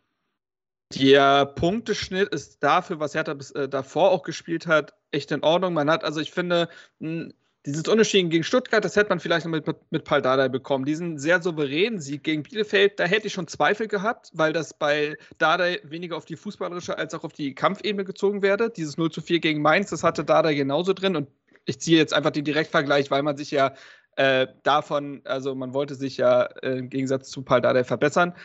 der 0.93 1.45
Punkteschnitt 1.47 2.29
ist 2.29 2.61
dafür, 2.63 2.99
was 2.99 3.15
Hertha 3.15 3.33
bis, 3.33 3.51
äh, 3.51 3.67
davor 3.67 4.11
auch 4.11 4.23
gespielt 4.23 4.67
hat, 4.67 4.93
echt 5.11 5.31
in 5.31 5.43
Ordnung. 5.43 5.73
Man 5.73 5.89
hat, 5.89 6.03
also 6.03 6.19
ich 6.19 6.31
finde, 6.31 6.69
mh, 6.99 7.31
dieses 7.65 7.87
Unentschieden 7.87 8.29
gegen 8.29 8.43
Stuttgart, 8.43 8.85
das 8.85 8.95
hätte 8.95 9.09
man 9.09 9.19
vielleicht 9.19 9.45
noch 9.45 9.51
mit, 9.51 9.65
mit 9.89 10.03
Paul 10.03 10.21
Dardai 10.21 10.49
bekommen. 10.49 10.85
Diesen 10.85 11.17
sehr 11.17 11.41
souveränen 11.41 11.99
Sieg 11.99 12.23
gegen 12.23 12.43
Bielefeld, 12.43 12.99
da 12.99 13.05
hätte 13.05 13.27
ich 13.27 13.33
schon 13.33 13.47
Zweifel 13.47 13.87
gehabt, 13.87 14.29
weil 14.33 14.53
das 14.53 14.75
bei 14.75 15.17
Dardai 15.39 15.79
weniger 15.83 16.15
auf 16.15 16.25
die 16.25 16.35
fußballerische 16.35 16.97
als 16.97 17.15
auch 17.15 17.23
auf 17.23 17.33
die 17.33 17.55
Kampfebene 17.55 18.05
gezogen 18.05 18.43
werde. 18.43 18.69
Dieses 18.69 18.97
0 18.97 19.11
zu 19.11 19.21
4 19.21 19.39
gegen 19.39 19.63
Mainz, 19.63 19.89
das 19.89 20.03
hatte 20.03 20.23
Dardai 20.23 20.53
genauso 20.53 20.93
drin. 20.93 21.15
Und 21.15 21.27
ich 21.65 21.79
ziehe 21.79 21.97
jetzt 21.97 22.13
einfach 22.13 22.31
den 22.31 22.45
Direktvergleich, 22.45 23.09
weil 23.09 23.23
man 23.23 23.35
sich 23.35 23.49
ja 23.49 23.73
äh, 24.15 24.47
davon, 24.61 25.21
also 25.23 25.55
man 25.55 25.73
wollte 25.73 25.95
sich 25.95 26.17
ja 26.17 26.43
äh, 26.43 26.77
im 26.77 26.89
Gegensatz 26.91 27.31
zu 27.31 27.41
Paul 27.41 27.61
Dardai 27.61 27.83
verbessern 27.83 28.35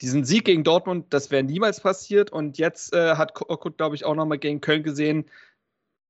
diesen 0.00 0.24
Sieg 0.24 0.44
gegen 0.44 0.64
Dortmund, 0.64 1.06
das 1.12 1.30
wäre 1.30 1.42
niemals 1.42 1.80
passiert. 1.80 2.30
Und 2.30 2.58
jetzt 2.58 2.92
äh, 2.94 3.16
hat 3.16 3.34
Korkut, 3.34 3.76
glaube 3.76 3.94
ich, 3.94 4.04
auch 4.04 4.14
nochmal 4.14 4.38
gegen 4.38 4.60
Köln 4.60 4.82
gesehen, 4.82 5.26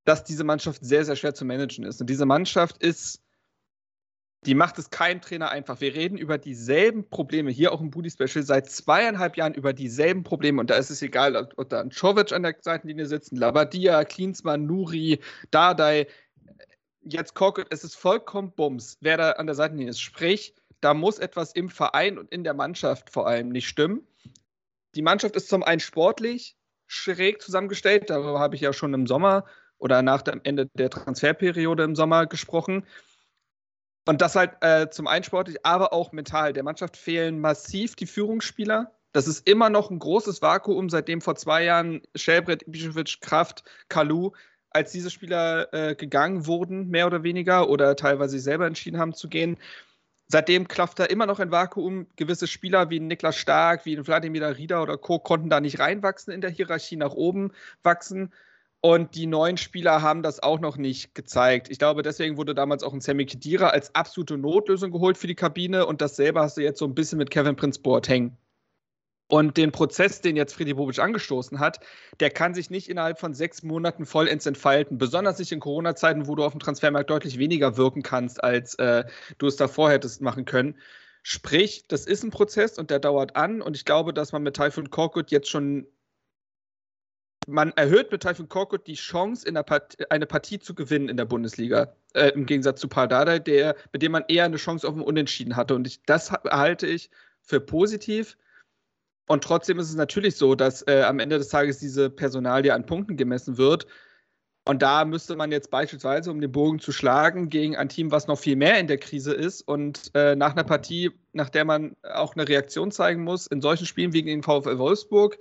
dass 0.05 0.25
diese 0.25 0.45
Mannschaft 0.45 0.85
sehr, 0.85 1.05
sehr 1.05 1.17
schwer 1.17 1.35
zu 1.35 1.45
managen 1.45 1.85
ist. 1.85 2.01
Und 2.01 2.09
diese 2.09 2.27
Mannschaft 2.27 2.83
ist, 2.83 3.23
die 4.47 4.55
macht 4.55 4.79
es 4.79 4.91
keinem 4.91 5.21
Trainer 5.21 5.51
einfach. 5.51 5.81
Wir 5.81 5.95
reden 5.95 6.19
über 6.19 6.37
dieselben 6.37 7.09
Probleme, 7.09 7.51
hier 7.51 7.73
auch 7.73 7.81
im 7.81 7.91
Booty 7.91 8.11
Special, 8.11 8.45
seit 8.45 8.71
zweieinhalb 8.71 9.37
Jahren 9.37 9.55
über 9.55 9.73
dieselben 9.73 10.23
Probleme. 10.23 10.61
Und 10.61 10.71
da 10.71 10.75
ist 10.75 10.91
es 10.91 11.01
egal, 11.01 11.49
ob 11.57 11.69
da 11.71 11.81
ein 11.81 11.91
Czovic 11.91 12.33
an 12.33 12.43
der 12.43 12.55
Seitenlinie 12.61 13.07
sitzt, 13.07 13.33
Labadia, 13.33 14.05
Klinsmann, 14.05 14.67
Nuri, 14.67 15.21
Dardai. 15.51 16.07
Jetzt 17.01 17.35
Korkut, 17.35 17.67
es 17.71 17.85
ist 17.85 17.97
vollkommen 17.97 18.53
Bums, 18.53 18.99
wer 19.01 19.17
da 19.17 19.31
an 19.33 19.47
der 19.47 19.55
Seitenlinie 19.55 19.91
ist. 19.91 20.01
Sprich, 20.01 20.55
da 20.85 20.93
muss 20.93 21.19
etwas 21.19 21.53
im 21.53 21.71
Verein 21.71 22.19
und 22.19 22.31
in 22.31 22.45
der 22.45 22.53
Mannschaft 22.53 23.09
vor 23.09 23.27
allem 23.27 23.49
nicht 23.49 23.67
stimmen. 23.67 24.07
Die 24.95 25.03
Mannschaft 25.03 25.35
ist 25.35 25.49
zum 25.49 25.63
einen 25.63 25.81
sportlich 25.81 26.57
schräg 26.87 27.41
zusammengestellt, 27.41 28.11
darüber 28.11 28.39
habe 28.39 28.55
ich 28.55 28.61
ja 28.61 28.75
schon 28.75 28.93
im 28.93 29.07
Sommer 29.07 29.47
oder 29.79 30.03
nach 30.03 30.21
dem 30.21 30.43
Ende 30.45 30.67
der 30.75 30.91
Transferperiode 30.91 31.83
im 31.83 31.97
Sommer 31.97 32.27
gesprochen. 32.27 32.87
Und 34.07 34.21
das 34.21 34.37
halt 34.37 34.53
äh, 34.61 34.91
zum 34.91 35.07
einen 35.07 35.25
sportlich, 35.25 35.65
aber 35.65 35.95
auch 35.95 36.13
mental. 36.13 36.53
Der 36.53 36.63
Mannschaft 36.63 36.99
fehlen 36.99 37.41
massiv 37.41 37.97
die 37.97 38.07
Führungsspieler. 38.07 38.93
Das 39.13 39.27
ist 39.27 39.49
immer 39.49 39.71
noch 39.71 39.91
ein 39.91 39.99
großes 39.99 40.43
Vakuum, 40.43 40.91
seitdem 40.91 41.23
vor 41.23 41.37
zwei 41.37 41.65
Jahren 41.65 42.03
Schelbrett, 42.15 42.65
Ibišević, 42.65 43.21
Kraft, 43.21 43.65
Kalu, 43.89 44.33
als 44.69 44.93
diese 44.93 45.11
Spieler 45.11 45.73
äh, 45.73 45.95
gegangen 45.95 46.47
wurden, 46.47 46.89
mehr 46.89 47.07
oder 47.07 47.23
weniger, 47.23 47.71
oder 47.71 47.97
teilweise 47.97 48.39
selber 48.39 48.67
entschieden 48.67 48.99
haben 48.99 49.15
zu 49.15 49.31
gehen 49.31 49.57
Seitdem 50.27 50.69
klafft 50.69 50.99
da 50.99 51.05
immer 51.05 51.27
noch 51.27 51.39
ein 51.39 51.51
Vakuum. 51.51 52.07
Gewisse 52.17 52.47
Spieler 52.47 52.91
wie 52.91 53.01
Niklas 53.01 53.37
Stark, 53.37 53.85
wie 53.85 53.97
Vladimir 54.03 54.57
Rieder 54.57 54.83
oder 54.83 54.97
Co. 54.97 55.19
konnten 55.19 55.51
da 55.51 55.61
nicht 55.61 55.79
reinwachsen 55.79 56.33
in 56.33 56.41
der 56.41 56.51
Hierarchie, 56.51 56.97
nach 56.97 57.13
oben 57.13 57.53
wachsen. 57.83 58.33
Und 58.81 59.15
die 59.15 59.27
neuen 59.27 59.57
Spieler 59.57 60.03
haben 60.03 60.23
das 60.23 60.43
auch 60.43 60.61
noch 60.61 60.77
nicht 60.77 61.15
gezeigt. 61.15 61.71
Ich 61.71 61.79
glaube, 61.79 62.03
deswegen 62.03 62.37
wurde 62.37 62.55
damals 62.55 62.83
auch 62.83 62.93
ein 62.93 63.01
Sammy 63.01 63.25
Kedira 63.25 63.69
als 63.69 63.95
absolute 63.95 64.37
Notlösung 64.37 64.91
geholt 64.91 65.17
für 65.17 65.27
die 65.27 65.35
Kabine. 65.35 65.87
Und 65.87 66.01
dasselbe 66.03 66.41
hast 66.41 66.57
du 66.59 66.63
jetzt 66.63 66.79
so 66.79 66.85
ein 66.85 66.95
bisschen 66.95 67.19
mit 67.19 67.31
Kevin 67.31 67.57
Prince 67.57 67.81
Boateng. 67.81 68.37
Und 69.29 69.57
den 69.57 69.73
Prozess, 69.73 70.21
den 70.21 70.37
jetzt 70.37 70.55
Friedi 70.55 70.75
Bobic 70.75 70.99
angestoßen 70.99 71.59
hat, 71.59 71.81
der 72.21 72.31
kann 72.31 72.55
sich 72.55 72.69
nicht 72.69 72.91
innerhalb 72.91 73.19
von 73.19 73.33
sechs 73.33 73.63
Monaten 73.63 74.05
vollends 74.05 74.45
entfalten. 74.45 74.99
Besonders 74.99 75.39
nicht 75.39 75.51
in 75.51 75.61
Corona-Zeiten, 75.61 76.27
wo 76.27 76.35
du 76.35 76.45
auf 76.45 76.53
dem 76.53 76.61
Transfermarkt 76.61 77.09
deutlich 77.09 77.39
weniger 77.39 77.77
wirken 77.79 78.03
kannst, 78.03 78.45
als 78.45 78.75
äh, 78.75 79.05
du 79.39 79.47
es 79.47 79.57
davor 79.57 79.91
hättest 79.91 80.21
machen 80.21 80.45
können. 80.45 80.77
Sprich, 81.23 81.87
das 81.89 82.05
ist 82.05 82.23
ein 82.23 82.31
Prozess 82.31 82.79
und 82.79 82.91
der 82.91 82.99
dauert 82.99 83.35
an. 83.35 83.63
Und 83.63 83.77
ich 83.77 83.87
glaube, 83.87 84.13
dass 84.13 84.33
man 84.33 84.43
mit 84.43 84.57
Typhoon 84.57 84.91
Korkut 84.91 85.31
jetzt 85.31 85.49
schon 85.49 85.87
man 87.47 87.73
erhöht 87.73 88.11
mit 88.11 88.23
Typhoon 88.23 88.49
Korkut 88.49 88.87
die 88.87 88.95
Chance, 88.95 89.51
Part 89.65 89.97
eine 90.11 90.27
Partie 90.27 90.59
zu 90.59 90.75
gewinnen 90.75 91.09
in 91.09 91.17
der 91.17 91.25
Bundesliga. 91.25 91.95
Äh, 92.15 92.29
Im 92.31 92.47
Gegensatz 92.47 92.81
zu 92.81 92.89
Pardada, 92.89 93.39
der, 93.39 93.77
mit 93.93 94.03
dem 94.03 94.13
man 94.13 94.25
eher 94.29 94.45
eine 94.45 94.57
Chance 94.57 94.89
auf 94.89 94.95
ein 94.95 95.03
Unentschieden 95.03 95.57
hatte. 95.57 95.75
Und 95.75 95.87
ich, 95.87 96.03
das 96.05 96.31
halte 96.33 96.87
ich 96.87 97.11
für 97.43 97.61
positiv. 97.61 98.37
Und 99.27 99.43
trotzdem 99.45 99.79
ist 99.79 99.89
es 99.89 99.97
natürlich 99.97 100.37
so, 100.37 100.55
dass 100.55 100.87
äh, 100.87 101.03
am 101.03 101.19
Ende 101.19 101.39
des 101.39 101.49
Tages 101.49 101.79
diese 101.79 102.11
Personalie 102.11 102.75
an 102.75 102.87
Punkten 102.87 103.17
gemessen 103.17 103.57
wird. 103.57 103.87
Und 104.67 104.81
da 104.81 105.05
müsste 105.05 105.37
man 105.37 105.53
jetzt 105.53 105.71
beispielsweise, 105.71 106.31
um 106.31 106.41
den 106.41 106.51
Bogen 106.51 106.79
zu 106.79 106.91
schlagen, 106.91 107.51
gegen 107.51 107.77
ein 107.77 107.91
Team, 107.91 108.11
was 108.11 108.27
noch 108.27 108.39
viel 108.39 108.57
mehr 108.57 108.79
in 108.79 108.87
der 108.87 108.99
Krise 108.99 109.35
ist 109.35 109.61
und 109.61 110.11
äh, 110.15 110.37
nach 110.37 110.53
einer 110.53 110.65
Partie, 110.65 111.11
nach 111.33 111.51
der 111.51 111.67
man 111.67 111.97
auch 112.03 112.35
eine 112.35 112.49
Reaktion 112.49 112.91
zeigen 112.91 113.25
muss, 113.25 113.47
in 113.47 113.61
solchen 113.61 113.85
Spielen 113.85 114.15
wie 114.15 114.23
gegen 114.23 114.41
den 114.41 114.43
VfL 114.43 114.79
Wolfsburg, 114.79 115.39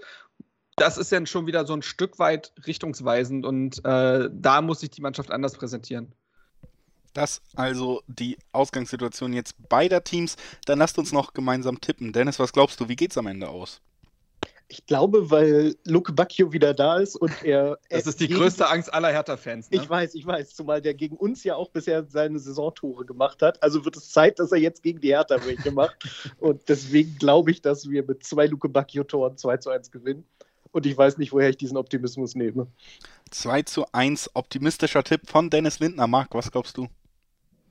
das 0.76 0.98
ist 0.98 1.12
dann 1.12 1.26
schon 1.26 1.48
wieder 1.48 1.66
so 1.66 1.74
ein 1.74 1.84
Stück 1.84 2.20
weit 2.20 2.52
richtungsweisend 2.66 3.46
und 3.46 3.84
äh, 3.86 4.30
da 4.32 4.62
muss 4.62 4.82
sich 4.82 4.90
die 4.90 5.02
Mannschaft 5.02 5.32
anders 5.32 5.54
präsentieren. 5.54 6.14
Das 7.14 7.42
also 7.56 8.02
die 8.08 8.38
Ausgangssituation 8.52 9.34
jetzt 9.34 9.56
beider 9.70 10.04
Teams. 10.04 10.36
Dann 10.66 10.80
lasst 10.80 10.98
uns 10.98 11.12
noch 11.12 11.34
gemeinsam 11.34 11.80
tippen. 11.80 12.12
Dennis, 12.12 12.40
was 12.40 12.54
glaubst 12.54 12.80
du, 12.80 12.90
wie 12.90 12.96
geht's 12.96 13.18
am 13.18 13.28
Ende 13.28 13.50
aus? 13.50 13.82
Ich 14.70 14.88
glaube, 14.88 15.30
weil 15.30 15.76
Luke 15.86 16.14
Bacchio 16.14 16.52
wieder 16.52 16.74
da 16.74 16.98
ist 16.98 17.16
und 17.16 17.32
er. 17.44 17.78
Das 17.90 18.08
ist 18.08 18.20
die 18.20 18.28
größte 18.28 18.68
Angst 18.68 18.92
aller 18.92 19.10
Hertha-Fans. 19.10 19.70
Ne? 19.70 19.78
Ich 19.78 19.88
weiß, 19.88 20.16
ich 20.16 20.26
weiß. 20.26 20.56
Zumal 20.56 20.82
der 20.82 20.96
gegen 20.96 21.16
uns 21.16 21.44
ja 21.44 21.56
auch 21.56 21.70
bisher 21.70 22.06
seine 22.06 22.40
Saisontore 22.40 23.06
gemacht 23.06 23.44
hat. 23.44 23.62
Also 23.62 23.86
wird 23.86 23.98
es 23.98 24.10
Zeit, 24.10 24.40
dass 24.40 24.52
er 24.52 24.58
jetzt 24.58 24.82
gegen 24.82 25.00
die 25.00 25.10
Hertha 25.10 25.46
welche 25.46 25.72
macht. 25.72 25.96
und 26.40 26.68
deswegen 26.70 27.16
glaube 27.20 27.52
ich, 27.52 27.62
dass 27.62 27.88
wir 27.88 28.04
mit 28.04 28.24
zwei 28.24 28.48
Luke 28.48 28.68
Bacchio-Toren 28.68 29.38
2 29.38 29.58
zu 29.58 29.70
1 29.70 29.92
gewinnen. 29.92 30.26
Und 30.72 30.88
ich 30.88 30.98
weiß 30.98 31.20
nicht, 31.20 31.32
woher 31.34 31.50
ich 31.50 31.58
diesen 31.58 31.78
Optimismus 31.78 32.34
nehme. 32.34 32.66
2 33.30 33.62
zu 33.64 33.86
1, 33.92 34.32
optimistischer 34.34 35.04
Tipp 35.04 35.30
von 35.30 35.52
Dennis 35.52 35.80
Lindner. 35.80 36.08
Marc, 36.08 36.34
was 36.34 36.52
glaubst 36.52 36.78
du? 36.78 36.88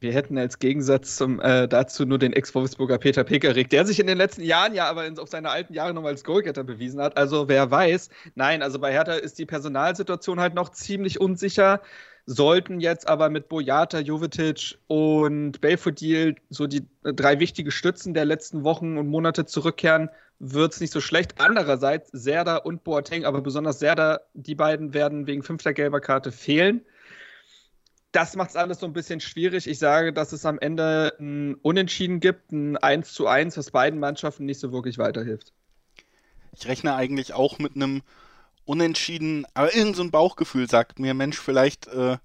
Wir 0.02 0.12
hätten 0.12 0.36
als 0.36 0.58
Gegensatz 0.58 1.16
zum, 1.16 1.40
äh, 1.40 1.68
dazu 1.68 2.04
nur 2.04 2.18
den 2.18 2.32
Ex-Wolfsburger 2.32 2.98
Peter 2.98 3.22
Pekarik, 3.22 3.70
der 3.70 3.86
sich 3.86 4.00
in 4.00 4.08
den 4.08 4.18
letzten 4.18 4.42
Jahren 4.42 4.74
ja 4.74 4.86
aber 4.86 5.06
in, 5.06 5.16
auf 5.16 5.28
seine 5.28 5.48
alten 5.48 5.74
Jahre 5.74 5.94
nochmal 5.94 6.10
als 6.10 6.24
Goalgetter 6.24 6.64
bewiesen 6.64 7.00
hat. 7.00 7.16
Also 7.16 7.48
wer 7.48 7.70
weiß. 7.70 8.08
Nein, 8.34 8.62
also 8.62 8.80
bei 8.80 8.90
Hertha 8.92 9.12
ist 9.12 9.38
die 9.38 9.46
Personalsituation 9.46 10.40
halt 10.40 10.54
noch 10.54 10.70
ziemlich 10.70 11.20
unsicher. 11.20 11.80
Sollten 12.26 12.80
jetzt 12.80 13.08
aber 13.08 13.30
mit 13.30 13.48
Boyata, 13.48 14.00
Jovetic 14.00 14.76
und 14.88 15.60
Belfodil 15.60 16.34
so 16.50 16.66
die 16.66 16.84
äh, 17.04 17.14
drei 17.14 17.38
wichtige 17.38 17.70
Stützen 17.70 18.12
der 18.12 18.24
letzten 18.24 18.64
Wochen 18.64 18.98
und 18.98 19.06
Monate 19.06 19.46
zurückkehren, 19.46 20.10
wird 20.40 20.72
es 20.72 20.80
nicht 20.80 20.92
so 20.92 21.00
schlecht. 21.00 21.34
Andererseits, 21.38 22.10
Serda 22.10 22.56
und 22.56 22.82
Boateng, 22.82 23.24
aber 23.24 23.40
besonders 23.40 23.78
Serda, 23.78 24.20
die 24.34 24.56
beiden 24.56 24.94
werden 24.94 25.28
wegen 25.28 25.44
fünfter 25.44 25.72
gelber 25.72 26.00
Karte 26.00 26.32
fehlen 26.32 26.84
das 28.12 28.36
macht 28.36 28.50
es 28.50 28.56
alles 28.56 28.80
so 28.80 28.86
ein 28.86 28.92
bisschen 28.92 29.20
schwierig. 29.20 29.66
Ich 29.66 29.78
sage, 29.78 30.12
dass 30.12 30.32
es 30.32 30.44
am 30.44 30.58
Ende 30.58 31.14
ein 31.18 31.54
Unentschieden 31.56 32.20
gibt, 32.20 32.52
ein 32.52 32.76
1 32.76 33.12
zu 33.12 33.26
1, 33.26 33.56
was 33.56 33.70
beiden 33.70 33.98
Mannschaften 33.98 34.44
nicht 34.44 34.60
so 34.60 34.72
wirklich 34.72 34.98
weiterhilft. 34.98 35.52
Ich 36.54 36.68
rechne 36.68 36.94
eigentlich 36.94 37.32
auch 37.32 37.58
mit 37.58 37.74
einem 37.74 38.02
Unentschieden, 38.64 39.44
aber 39.54 39.74
irgend 39.74 39.96
so 39.96 40.02
ein 40.02 40.10
Bauchgefühl 40.10 40.68
sagt 40.68 40.98
mir, 40.98 41.14
Mensch, 41.14 41.38
vielleicht 41.38 41.88
äh, 41.88 42.18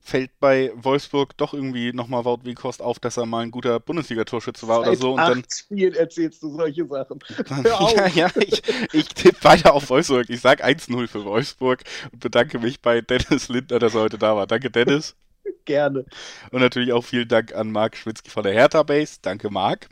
fällt 0.00 0.38
bei 0.38 0.70
Wolfsburg 0.76 1.36
doch 1.36 1.52
irgendwie 1.52 1.92
nochmal 1.92 2.24
Wout 2.24 2.40
Kost 2.54 2.80
auf, 2.80 3.00
dass 3.00 3.16
er 3.16 3.26
mal 3.26 3.40
ein 3.42 3.50
guter 3.50 3.80
Bundesliga-Torschütze 3.80 4.68
war 4.68 4.80
Seit 4.80 4.88
oder 4.88 4.96
so. 4.96 5.12
Und 5.14 5.20
acht 5.20 5.30
dann 5.32 5.44
Spielen 5.50 5.94
erzählst 5.94 6.42
du 6.42 6.54
solche 6.54 6.86
Sachen. 6.86 7.18
ja, 7.64 8.06
ja, 8.08 8.30
ich, 8.36 8.62
ich 8.92 9.08
tippe 9.08 9.42
weiter 9.42 9.74
auf 9.74 9.90
Wolfsburg. 9.90 10.28
Ich 10.28 10.40
sage 10.40 10.64
1-0 10.64 11.08
für 11.08 11.24
Wolfsburg 11.24 11.82
und 12.12 12.20
bedanke 12.20 12.58
mich 12.58 12.80
bei 12.80 13.00
Dennis 13.00 13.48
Lindner, 13.48 13.78
dass 13.78 13.94
er 13.94 14.02
heute 14.02 14.18
da 14.18 14.36
war. 14.36 14.46
Danke, 14.46 14.70
Dennis. 14.70 15.16
Gerne. 15.64 16.04
Und 16.50 16.60
natürlich 16.60 16.92
auch 16.92 17.02
vielen 17.02 17.28
Dank 17.28 17.54
an 17.54 17.70
Marc 17.70 17.96
Schwitzky 17.96 18.30
von 18.30 18.42
der 18.42 18.52
Hertha 18.52 18.82
Base. 18.82 19.18
Danke, 19.22 19.50
Marc. 19.50 19.88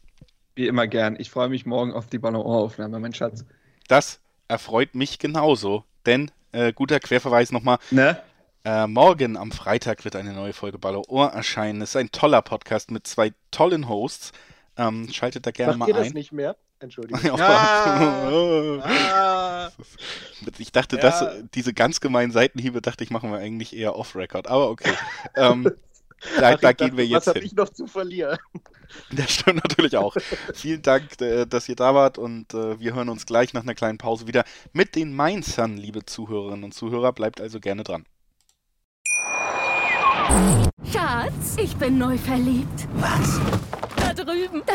Wie 0.55 0.67
immer 0.67 0.87
gern. 0.87 1.17
Ich 1.19 1.31
freue 1.31 1.49
mich 1.49 1.67
morgen 1.67 1.93
auf 1.93 2.07
die 2.07 2.19
Ballon-Aufnahme, 2.19 2.99
mein 2.99 3.15
Schatz. 3.15 3.45
Das 3.87 4.21
erfreut 4.49 4.95
mich 4.95 5.19
genauso. 5.19 5.85
Denn, 6.07 6.31
äh, 6.53 6.73
guter 6.73 7.01
Querverweis 7.01 7.53
nochmal. 7.53 7.79
Ne? 7.91 8.21
Äh, 8.65 8.87
morgen 8.87 9.37
am 9.37 9.53
Freitag 9.53 10.05
wird 10.05 10.17
eine 10.17 10.33
neue 10.33 10.53
Folge 10.53 10.79
Ballon 10.79 11.05
erscheinen. 11.33 11.81
Es 11.81 11.91
ist 11.91 11.97
ein 11.97 12.11
toller 12.11 12.43
Podcast 12.43 12.91
mit 12.91 13.07
zwei 13.07 13.33
tollen 13.51 13.89
Hosts. 13.89 14.33
Ähm, 14.77 15.09
schaltet 15.13 15.47
da 15.47 15.51
gerne 15.53 15.77
Macht 15.77 15.79
mal 15.79 15.89
ihr 15.91 15.97
ein. 15.97 16.05
das 16.05 16.15
nicht 16.15 16.33
mehr? 16.33 16.57
Entschuldigung. 16.81 17.41
ah, 17.41 18.79
ah, 18.85 19.71
ich 20.59 20.73
dachte, 20.73 20.97
ja. 20.97 21.03
das, 21.03 21.25
diese 21.55 21.75
ganz 21.75 22.01
gemeinen 22.01 22.31
Seitenhiebe, 22.33 22.81
dachte 22.81 23.03
ich, 23.05 23.11
machen 23.11 23.33
wir 23.33 23.39
eigentlich 23.39 23.77
eher 23.77 23.97
off-Record. 23.97 24.47
Aber 24.47 24.71
okay. 24.71 24.93
ähm, 25.35 25.71
da, 26.39 26.57
da 26.57 26.73
gehen 26.73 26.97
wir 26.97 27.07
jetzt. 27.07 27.27
Was 27.27 27.35
habe 27.35 27.45
ich 27.45 27.55
noch 27.55 27.69
zu 27.69 27.87
verlieren? 27.87 28.39
Das 29.11 29.31
stimmt 29.31 29.63
natürlich 29.65 29.97
auch. 29.97 30.17
Vielen 30.55 30.83
Dank, 30.83 31.21
äh, 31.21 31.45
dass 31.47 31.69
ihr 31.69 31.77
da 31.77 31.95
wart 31.95 32.17
und 32.17 32.55
äh, 32.55 32.81
wir 32.81 32.95
hören 32.95 33.11
uns 33.11 33.27
gleich 33.27 33.53
nach 33.53 33.63
einer 33.63 33.75
kleinen 33.75 33.99
Pause 33.99 34.27
wieder 34.27 34.45
mit 34.73 34.95
den 34.95 35.15
Mainzern, 35.15 35.77
liebe 35.77 36.07
Zuhörerinnen 36.07 36.65
und 36.65 36.73
Zuhörer. 36.73 37.13
Bleibt 37.13 37.41
also 37.41 37.61
gerne 37.61 37.85
dran. 37.85 38.07
Schatz, 40.91 41.57
ich 41.59 41.77
bin 41.77 41.99
neu 41.99 42.17
verliebt. 42.17 42.89
Was? 42.95 43.41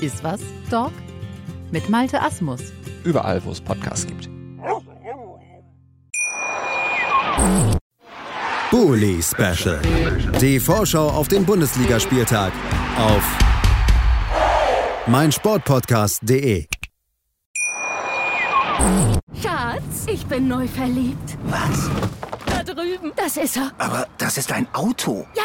Iswas 0.00 0.40
Dog 0.70 0.92
mit 1.70 1.88
Malte 1.88 2.20
Asmus. 2.20 2.60
Überall, 3.04 3.44
wo 3.44 3.50
es 3.50 3.60
Podcasts 3.60 4.06
gibt. 4.06 4.28
Bully 8.70 9.22
Special. 9.22 9.80
Die 10.40 10.60
Vorschau 10.60 11.08
auf 11.08 11.28
den 11.28 11.44
Bundesligaspieltag 11.44 12.52
auf 12.98 13.38
meinsportpodcast.de. 15.06 16.66
Schatz, 19.42 20.06
ich 20.06 20.26
bin 20.26 20.48
neu 20.48 20.68
verliebt. 20.68 21.38
Was? 21.44 21.90
Da 22.46 22.62
drüben. 22.62 23.12
Das 23.16 23.36
ist 23.36 23.56
er. 23.56 23.72
Aber 23.78 24.06
das 24.18 24.36
ist 24.36 24.52
ein 24.52 24.66
Auto. 24.74 25.26
Ja, 25.34 25.44